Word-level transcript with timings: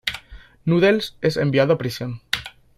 Noodles 0.65 1.15
es 1.21 1.37
enviado 1.37 1.73
a 1.73 1.77
prisión. 1.77 2.21